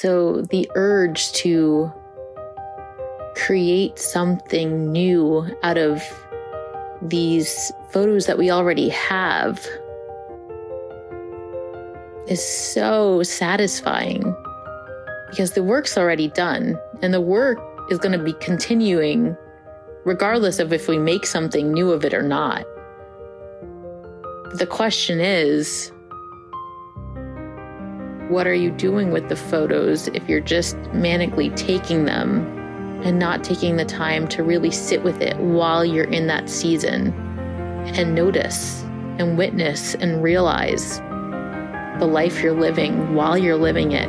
[0.00, 1.92] So the urge to
[3.36, 6.02] create something new out of
[7.02, 9.62] these photos that we already have
[12.28, 14.34] is so satisfying
[15.28, 17.58] because the work's already done and the work
[17.90, 19.36] is going to be continuing
[20.06, 22.64] regardless of if we make something new of it or not.
[24.54, 25.92] The question is,
[28.30, 32.46] what are you doing with the photos if you're just manically taking them
[33.02, 37.12] and not taking the time to really sit with it while you're in that season
[37.96, 38.82] and notice
[39.18, 41.00] and witness and realize
[41.98, 44.08] the life you're living while you're living it,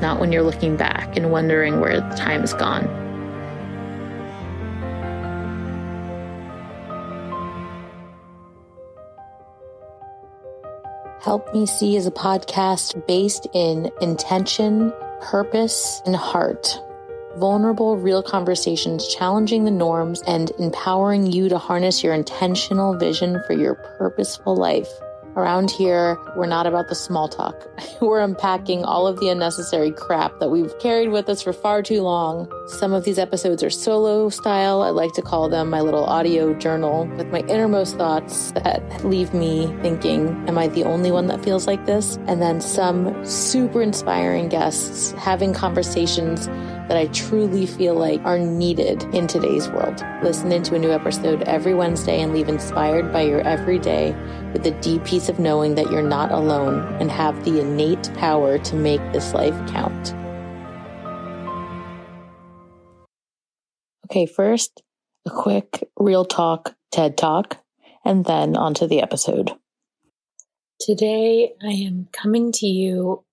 [0.00, 2.88] not when you're looking back and wondering where the time has gone.
[11.22, 16.76] Help Me See is a podcast based in intention, purpose, and heart.
[17.36, 23.52] Vulnerable, real conversations challenging the norms and empowering you to harness your intentional vision for
[23.52, 24.88] your purposeful life.
[25.34, 27.66] Around here, we're not about the small talk.
[28.02, 32.02] we're unpacking all of the unnecessary crap that we've carried with us for far too
[32.02, 32.52] long.
[32.66, 34.82] Some of these episodes are solo style.
[34.82, 39.32] I like to call them my little audio journal with my innermost thoughts that leave
[39.32, 42.16] me thinking, am I the only one that feels like this?
[42.26, 46.46] And then some super inspiring guests having conversations
[46.92, 50.04] that I truly feel like are needed in today's world.
[50.22, 54.12] Listen into a new episode every Wednesday and leave inspired by your everyday
[54.52, 58.58] with the deep peace of knowing that you're not alone and have the innate power
[58.58, 60.12] to make this life count.
[64.10, 64.82] Okay, first,
[65.24, 67.56] a quick real talk TED talk,
[68.04, 69.52] and then onto the episode.
[70.78, 73.24] Today, I am coming to you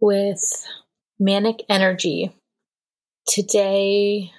[0.00, 0.66] with
[1.18, 2.32] manic energy
[3.26, 4.32] Today,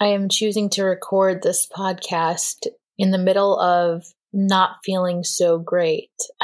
[0.00, 6.12] I am choosing to record this podcast in the middle of not feeling so great.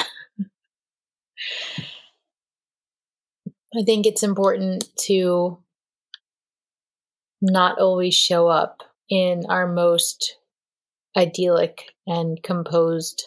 [3.76, 5.58] I think it's important to
[7.40, 10.36] not always show up in our most
[11.16, 13.26] idyllic and composed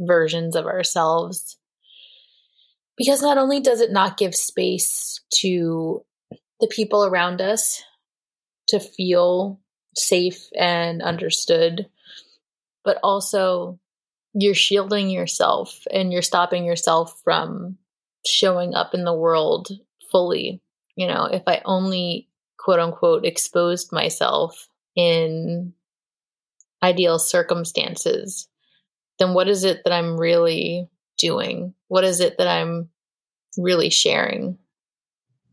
[0.00, 1.58] versions of ourselves.
[2.96, 6.04] Because not only does it not give space to
[6.60, 7.82] the people around us
[8.68, 9.60] to feel
[9.96, 11.88] safe and understood,
[12.84, 13.78] but also
[14.32, 17.76] you're shielding yourself and you're stopping yourself from
[18.24, 19.68] showing up in the world
[20.10, 20.62] fully.
[20.94, 22.28] You know, if I only
[22.58, 25.72] quote unquote exposed myself in
[26.82, 28.48] ideal circumstances,
[29.18, 30.88] then what is it that I'm really
[31.18, 31.74] doing?
[31.88, 32.88] What is it that I'm
[33.56, 34.58] really sharing?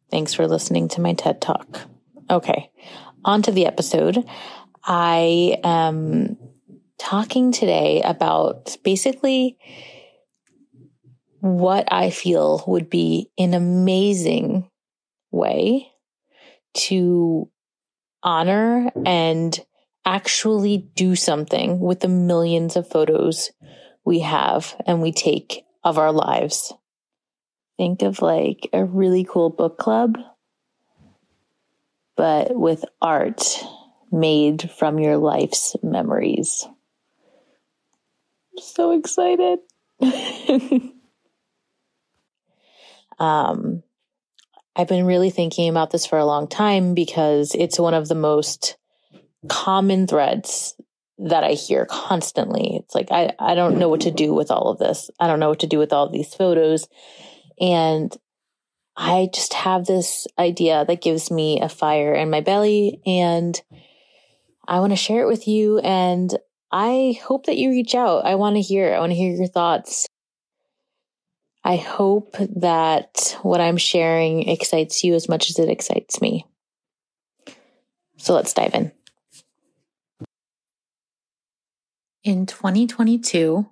[0.09, 1.81] Thanks for listening to my TED Talk.
[2.29, 2.72] Okay,
[3.25, 4.23] on to the episode.
[4.84, 6.38] I am
[6.97, 9.57] talking today about basically
[11.41, 14.69] what I feel would be an amazing
[15.31, 15.91] way
[16.74, 17.50] to
[18.24, 19.59] honor and
[20.06, 23.51] actually do something with the millions of photos
[24.06, 26.74] we have and we take of our lives
[27.77, 30.17] think of like a really cool book club,
[32.15, 33.63] but with art
[34.11, 36.67] made from your life's memories.
[38.53, 39.59] I'm so excited.
[43.19, 43.83] um,
[44.75, 48.15] I've been really thinking about this for a long time because it's one of the
[48.15, 48.77] most
[49.47, 50.75] common threads
[51.19, 52.77] that I hear constantly.
[52.77, 55.09] It's like, I, I don't know what to do with all of this.
[55.19, 56.88] I don't know what to do with all these photos.
[57.59, 58.16] And
[58.95, 63.59] I just have this idea that gives me a fire in my belly and
[64.68, 65.79] I want to share it with you.
[65.79, 66.35] And
[66.72, 68.25] I hope that you reach out.
[68.25, 70.07] I want to hear, I want to hear your thoughts.
[71.63, 76.45] I hope that what I'm sharing excites you as much as it excites me.
[78.18, 78.92] So let's dive in.
[82.24, 83.69] In 2022,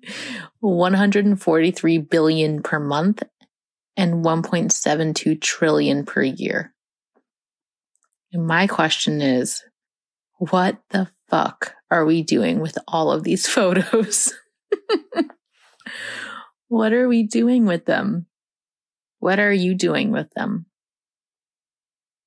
[0.60, 3.24] 143 billion per month,
[3.96, 6.72] and 1.72 trillion per year.
[8.32, 9.64] And my question is,
[10.38, 14.32] what the fuck are we doing with all of these photos?
[16.68, 18.26] what are we doing with them?
[19.20, 20.66] What are you doing with them?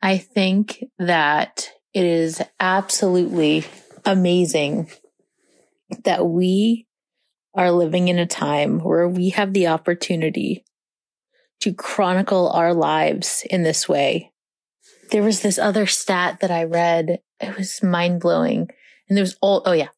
[0.01, 3.65] I think that it is absolutely
[4.05, 4.89] amazing
[6.05, 6.87] that we
[7.53, 10.63] are living in a time where we have the opportunity
[11.59, 14.30] to chronicle our lives in this way.
[15.11, 17.19] There was this other stat that I read.
[17.39, 18.69] It was mind blowing.
[19.07, 19.89] And there was all, oh yeah.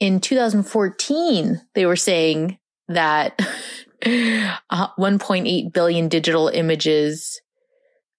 [0.00, 2.58] In 2014, they were saying
[2.88, 3.38] that
[4.06, 7.40] uh, 1.8 billion digital images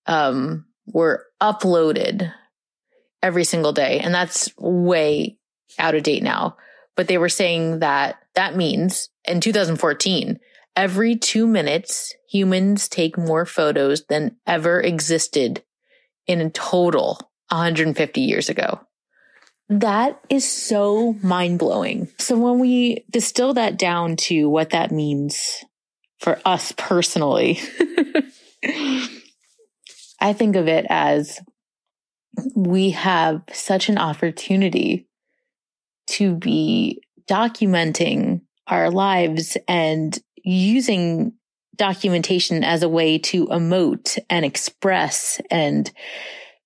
[0.07, 2.33] um, were uploaded
[3.21, 3.99] every single day.
[3.99, 5.37] And that's way
[5.77, 6.57] out of date now.
[6.95, 10.39] But they were saying that that means in 2014,
[10.75, 15.61] every two minutes, humans take more photos than ever existed
[16.27, 17.19] in total
[17.49, 18.79] 150 years ago.
[19.67, 22.07] That is so mind blowing.
[22.19, 25.63] So when we distill that down to what that means
[26.19, 27.59] for us personally,
[30.19, 31.39] I think of it as
[32.55, 35.07] we have such an opportunity
[36.07, 41.33] to be documenting our lives and using
[41.77, 45.91] documentation as a way to emote and express and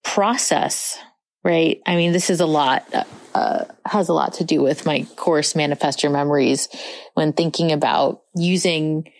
[0.04, 0.98] process,
[1.44, 1.82] right?
[1.86, 2.86] I mean, this is a lot,
[3.34, 6.70] uh, has a lot to do with my course, Manifest Your Memories,
[7.14, 9.12] when thinking about using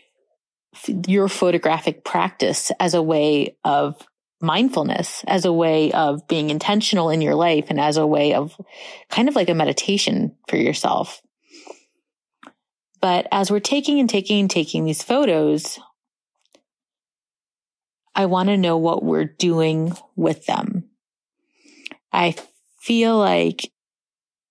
[1.08, 3.96] your photographic practice as a way of
[4.42, 8.56] mindfulness as a way of being intentional in your life and as a way of
[9.10, 11.22] kind of like a meditation for yourself.
[13.02, 15.80] But as we're taking and taking and taking these photos,
[18.16, 20.90] I want to know what we're doing with them.
[22.12, 22.36] I
[22.82, 23.72] feel like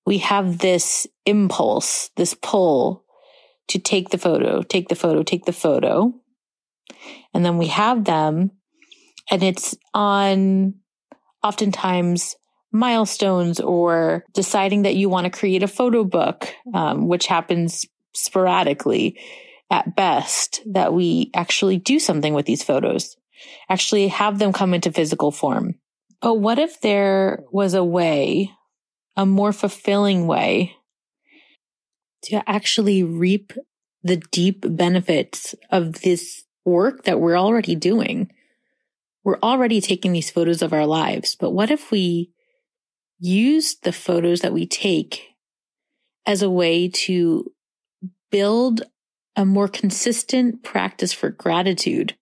[0.07, 3.05] we have this impulse, this pull
[3.69, 6.15] to take the photo, take the photo, take the photo.
[7.35, 8.53] And then we have them
[9.31, 10.75] and it's on
[11.43, 12.37] oftentimes
[12.73, 17.87] milestones or deciding that you want to create a photo book, um, which happens
[18.19, 19.19] sporadically
[19.71, 23.17] at best, that we actually do something with these photos,
[23.69, 25.75] actually have them come into physical form.
[26.21, 28.51] But what if there was a way,
[29.17, 30.75] a more fulfilling way
[32.25, 33.53] to actually reap
[34.03, 38.31] the deep benefits of this work that we're already doing?
[39.29, 42.31] we're already taking these photos of our lives, but what if we
[43.19, 45.35] use the photos that we take
[46.25, 47.53] as a way to
[48.31, 48.83] build
[49.37, 52.17] a more consistent practice for gratitude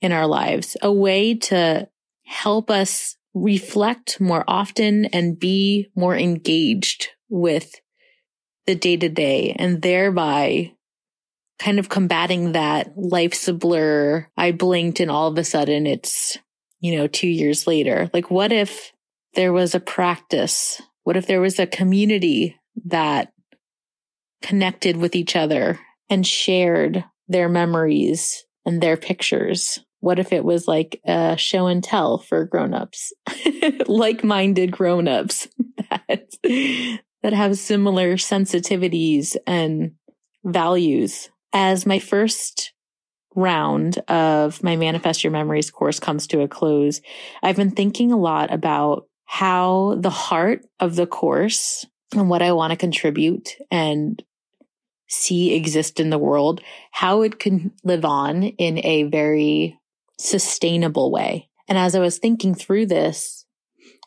[0.00, 1.88] in our lives, a way to
[2.24, 7.80] help us reflect more often and be more engaged with
[8.66, 10.72] the day to day and thereby
[11.58, 14.26] kind of combating that life's a blur.
[14.36, 16.36] I blinked and all of a sudden it's,
[16.80, 18.10] you know, two years later.
[18.12, 18.92] Like, what if
[19.34, 20.82] there was a practice?
[21.04, 22.56] What if there was a community
[22.86, 23.32] that
[24.42, 25.78] connected with each other
[26.10, 29.78] and shared their memories and their pictures?
[30.00, 33.12] What if it was like a show and tell for grown-ups,
[33.86, 35.48] like-minded grown-ups
[35.90, 39.92] that, that have similar sensitivities and
[40.44, 42.72] values as my first
[43.34, 47.00] round of my Manifest Your Memories course comes to a close,
[47.42, 52.52] I've been thinking a lot about how the heart of the course and what I
[52.52, 54.22] want to contribute and
[55.12, 59.78] see exist in the world, how it can live on in a very
[60.18, 61.48] sustainable way.
[61.68, 63.44] And as I was thinking through this,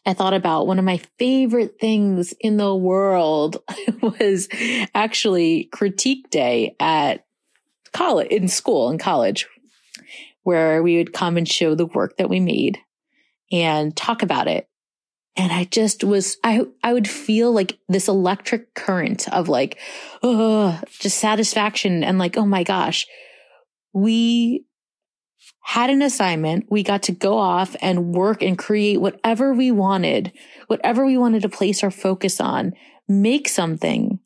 [0.06, 3.58] I thought about one of my favorite things in the world
[4.02, 4.48] was
[4.94, 7.26] actually critique day at
[7.92, 9.48] college, in school, in college,
[10.44, 12.78] where we would come and show the work that we made
[13.52, 14.68] and talk about it.
[15.38, 19.78] And I just was, I, I would feel like this electric current of like,
[20.24, 23.06] oh, just satisfaction and like, oh my gosh,
[23.92, 24.66] we
[25.62, 26.68] had an assignment.
[26.70, 30.32] We got to go off and work and create whatever we wanted,
[30.68, 32.74] whatever we wanted to place our focus on,
[33.08, 34.20] make something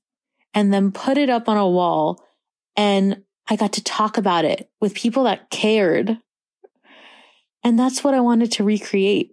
[0.54, 2.24] and then put it up on a wall
[2.76, 6.18] and I got to talk about it with people that cared.
[7.64, 9.32] And that's what I wanted to recreate.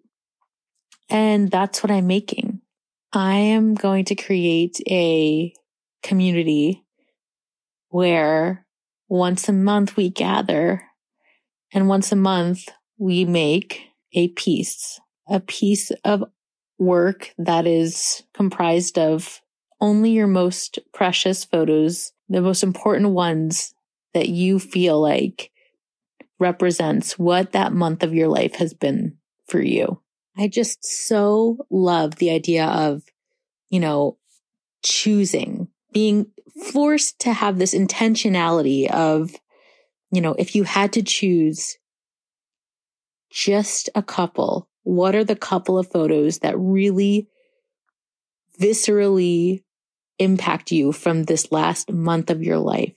[1.08, 2.60] And that's what I'm making.
[3.12, 5.52] I am going to create a
[6.02, 6.84] community
[7.88, 8.66] where
[9.08, 10.82] once a month we gather
[11.72, 13.80] and once a month we make
[14.12, 16.24] a piece, a piece of
[16.78, 19.40] work that is comprised of
[19.80, 23.74] only your most precious photos, the most important ones
[24.14, 25.50] that you feel like
[26.38, 30.00] represents what that month of your life has been for you.
[30.38, 33.02] I just so love the idea of,
[33.70, 34.18] you know,
[34.82, 36.26] choosing, being
[36.72, 39.34] forced to have this intentionality of,
[40.10, 41.76] you know, if you had to choose
[43.30, 47.28] just a couple, what are the couple of photos that really
[48.60, 49.62] viscerally
[50.18, 52.94] impact you from this last month of your life?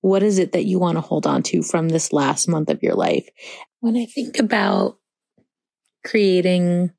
[0.00, 2.82] What is it that you want to hold on to from this last month of
[2.82, 3.28] your life?
[3.80, 4.98] When I think about
[6.04, 6.92] creating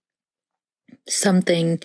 [1.08, 1.82] something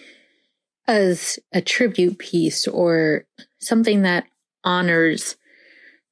[0.87, 3.27] as a tribute piece or
[3.61, 4.25] something that
[4.65, 5.37] honors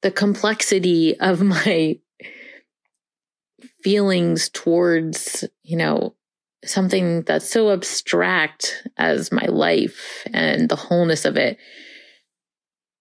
[0.03, 1.99] the complexity of my
[3.83, 6.15] feelings towards, you know,
[6.65, 11.59] something that's so abstract as my life and the wholeness of it.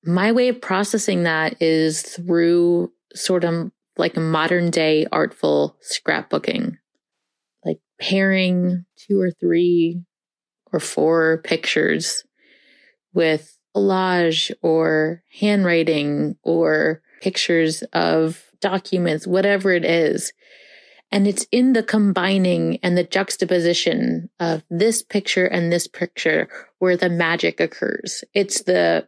[0.04, 6.78] My way of processing that is through sort of like a modern day artful scrapbooking,
[8.00, 10.02] pairing two or three
[10.72, 12.24] or four pictures
[13.14, 20.34] with collage or handwriting or pictures of documents, whatever it is.
[21.12, 26.50] And it's in the combining and the juxtaposition of this picture and this picture
[26.80, 28.24] where the magic occurs.
[28.34, 29.08] It's the,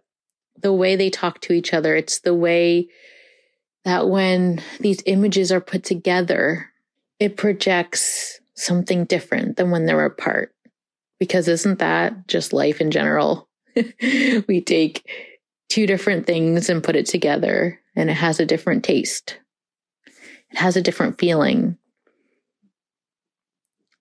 [0.61, 1.95] the way they talk to each other.
[1.95, 2.87] It's the way
[3.83, 6.71] that when these images are put together,
[7.19, 10.53] it projects something different than when they're apart.
[11.19, 13.47] Because isn't that just life in general?
[14.47, 15.09] we take
[15.69, 19.39] two different things and put it together and it has a different taste.
[20.51, 21.77] It has a different feeling.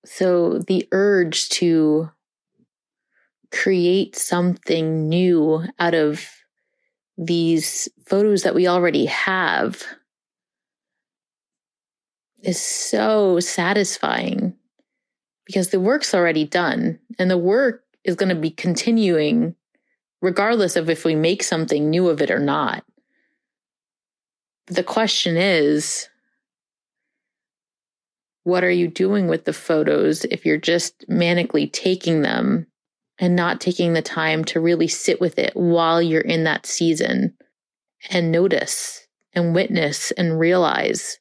[0.04, 2.10] So the urge to
[3.52, 6.28] create something new out of
[7.18, 9.82] these photos that we already have
[12.46, 14.54] is so satisfying
[15.46, 19.56] because the work's already done and the work is going to be continuing
[20.22, 22.84] regardless of if we make something new of it or not.
[24.68, 26.08] The question is,
[28.44, 32.68] what are you doing with the photos if you're just manically taking them
[33.18, 37.34] and not taking the time to really sit with it while you're in that season
[38.08, 41.18] and notice and witness and realize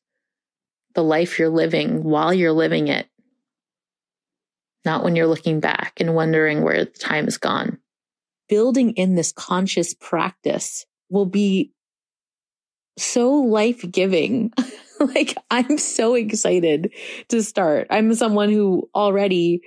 [0.96, 3.08] the life you're living while you're living it,
[4.84, 7.80] not when you're looking back and wondering where the time has gone.
[8.48, 11.72] Building in this conscious practice will be
[12.98, 14.52] so life giving.
[15.00, 16.94] like I'm so excited
[17.30, 17.88] to start.
[17.90, 19.62] I'm someone who already,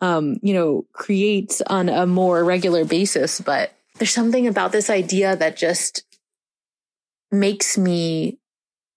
[0.00, 5.36] um, you know, creates on a more regular basis, but there's something about this idea
[5.36, 6.04] that just
[7.30, 8.38] makes me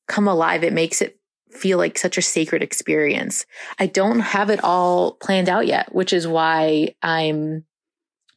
[0.07, 0.63] come alive.
[0.63, 1.14] It makes it
[1.55, 3.45] feel like such a sacred experience.
[3.79, 7.65] I don't have it all planned out yet, which is why I'm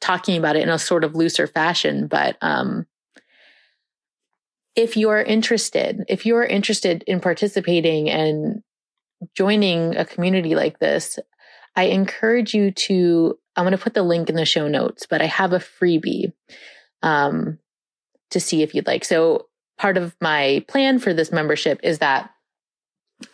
[0.01, 2.07] talking about it in a sort of looser fashion.
[2.07, 2.87] But um,
[4.77, 8.63] if you're interested, if you're interested in participating and
[9.35, 11.19] joining a community like this,
[11.77, 13.39] I encourage you to.
[13.57, 16.33] I'm going to put the link in the show notes, but I have a freebie
[17.03, 17.59] um,
[18.31, 19.05] to see if you'd like.
[19.05, 19.49] So,
[19.79, 22.31] part of my plan for this membership is that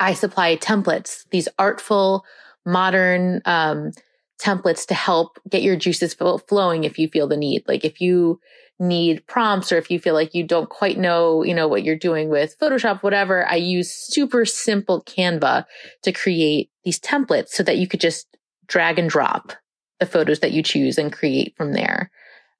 [0.01, 2.25] I supply templates, these artful,
[2.65, 3.93] modern um,
[4.41, 7.65] templates to help get your juices flowing if you feel the need.
[7.67, 8.41] Like if you
[8.81, 11.97] need prompts or if you feel like you don't quite know, you know, what you're
[11.97, 15.65] doing with Photoshop, whatever, I use super simple Canva
[16.03, 18.27] to create these templates so that you could just
[18.67, 19.53] drag and drop
[20.01, 22.11] the photos that you choose and create from there.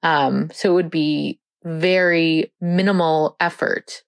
[0.03, 4.03] Um, so it would be very minimal effort.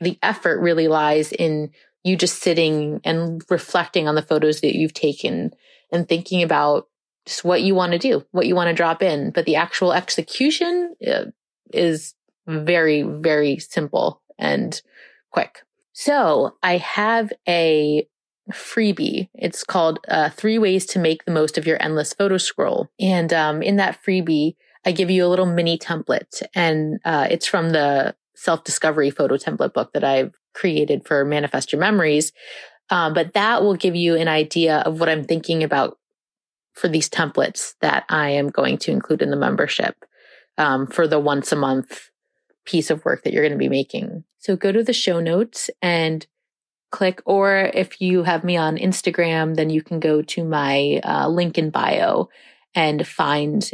[0.00, 1.70] The effort really lies in
[2.04, 5.52] you just sitting and reflecting on the photos that you've taken
[5.90, 6.86] and thinking about
[7.26, 9.30] just what you want to do, what you want to drop in.
[9.30, 11.24] But the actual execution uh,
[11.72, 12.14] is
[12.46, 14.80] very, very simple and
[15.30, 15.62] quick.
[15.92, 18.06] So I have a
[18.52, 19.30] freebie.
[19.34, 22.90] It's called uh, Three Ways to Make the Most of Your Endless Photo Scroll.
[23.00, 27.46] And um, in that freebie, I give you a little mini template, and uh, it's
[27.46, 32.32] from the self discovery photo template book that I've created for Manifest Your Memories.
[32.90, 35.98] Um, but that will give you an idea of what I'm thinking about
[36.74, 39.94] for these templates that I am going to include in the membership
[40.58, 42.10] um, for the once a month
[42.64, 44.24] piece of work that you're going to be making.
[44.38, 46.26] So go to the show notes and
[46.90, 51.28] click, or if you have me on Instagram, then you can go to my uh,
[51.28, 52.28] link in bio
[52.74, 53.70] and find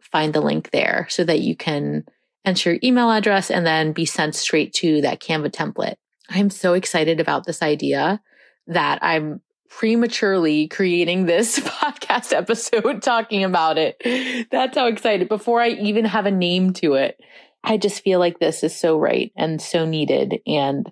[0.00, 2.04] find the link there so that you can
[2.44, 5.94] enter your email address and then be sent straight to that Canva template.
[6.30, 8.20] I'm so excited about this idea
[8.68, 14.48] that I'm prematurely creating this podcast episode talking about it.
[14.50, 17.18] That's how excited before I even have a name to it.
[17.64, 20.40] I just feel like this is so right and so needed.
[20.46, 20.90] And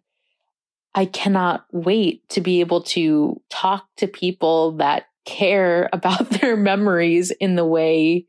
[0.94, 7.30] I cannot wait to be able to talk to people that care about their memories
[7.30, 8.26] in the way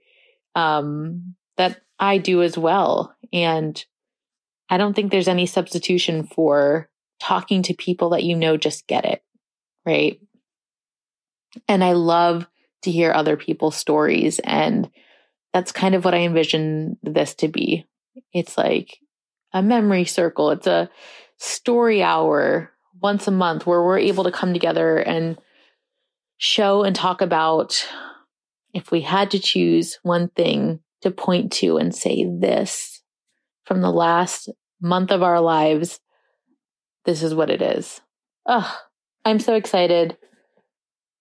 [0.55, 3.15] um, that I do as well.
[3.31, 3.83] And
[4.69, 6.89] I don't think there's any substitution for
[7.21, 9.23] talking to people that you know just get it,
[9.85, 10.19] right?
[11.67, 12.47] And I love
[12.81, 14.39] to hear other people's stories.
[14.39, 14.89] And
[15.53, 17.85] that's kind of what I envision this to be.
[18.33, 18.97] It's like
[19.53, 20.89] a memory circle, it's a
[21.37, 25.37] story hour once a month where we're able to come together and
[26.37, 27.87] show and talk about
[28.73, 33.01] if we had to choose one thing to point to and say this
[33.65, 34.49] from the last
[34.81, 35.99] month of our lives
[37.05, 38.01] this is what it is.
[38.45, 38.73] Ugh,
[39.25, 40.17] I'm so excited.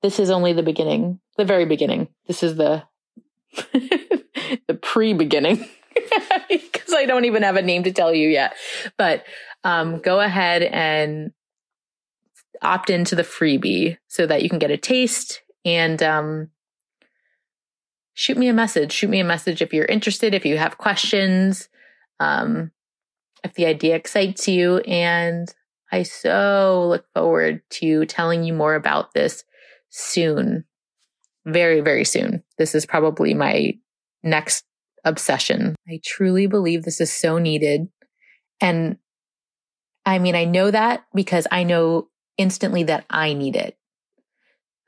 [0.03, 2.09] This is only the beginning, the very beginning.
[2.27, 2.85] This is the
[3.73, 5.69] the pre-beginning
[6.49, 8.55] because I don't even have a name to tell you yet.
[8.97, 9.25] But
[9.65, 11.33] um, go ahead and
[12.63, 16.51] opt into the freebie so that you can get a taste and um,
[18.15, 18.93] shoot me a message.
[18.93, 21.69] Shoot me a message if you're interested, if you have questions,
[22.19, 22.71] um,
[23.43, 25.53] if the idea excites you, and
[25.93, 29.45] I so look forward to telling you more about this
[29.91, 30.65] soon.
[31.47, 32.43] Very, very soon.
[32.59, 33.75] This is probably my
[34.23, 34.65] next
[35.05, 35.75] obsession.
[35.89, 37.89] I truly believe this is so needed.
[38.61, 38.99] And
[40.05, 43.77] I mean, I know that because I know instantly that I need it.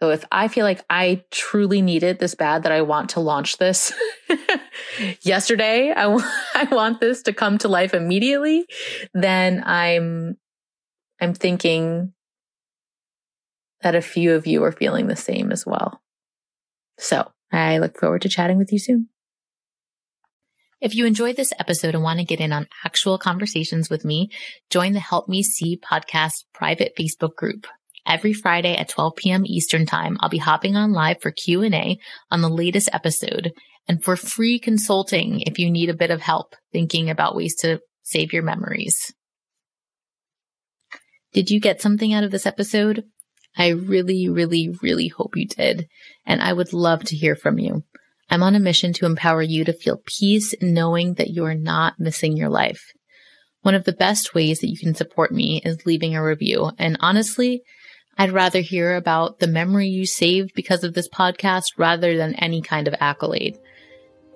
[0.01, 3.21] So if I feel like I truly need it this bad that I want to
[3.21, 3.93] launch this
[5.21, 8.67] yesterday, I, w- I want this to come to life immediately,
[9.15, 10.39] then I'm
[11.23, 12.13] I'm thinking
[13.83, 16.03] that a few of you are feeling the same as well.
[16.99, 19.09] So I look forward to chatting with you soon.
[20.81, 24.31] If you enjoyed this episode and want to get in on actual conversations with me,
[24.69, 27.69] join the Help Me See podcast private Facebook group.
[28.05, 29.47] Every Friday at 12 p.m.
[29.47, 32.01] Eastern time, I'll be hopping on live for Q&A
[32.33, 33.53] on the latest episode
[33.87, 37.81] and for free consulting if you need a bit of help thinking about ways to
[38.03, 39.15] save your memories.
[41.33, 43.05] Did you get something out of this episode?
[43.57, 45.89] I really, really, really hope you did.
[46.27, 47.85] And I would love to hear from you.
[48.31, 51.99] I'm on a mission to empower you to feel peace knowing that you are not
[51.99, 52.93] missing your life.
[53.61, 56.71] One of the best ways that you can support me is leaving a review.
[56.79, 57.63] And honestly,
[58.19, 62.61] I'd rather hear about the memory you saved because of this podcast rather than any
[62.61, 63.59] kind of accolade.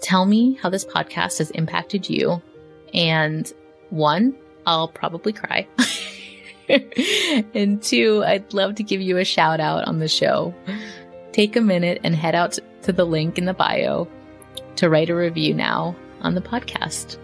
[0.00, 2.42] Tell me how this podcast has impacted you.
[2.94, 3.50] And
[3.90, 5.66] one, I'll probably cry.
[7.54, 10.54] and two, I'd love to give you a shout out on the show.
[11.32, 14.08] Take a minute and head out to the link in the bio
[14.76, 17.18] to write a review now on the podcast.